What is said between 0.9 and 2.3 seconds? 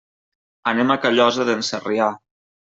a Callosa d'en Sarrià.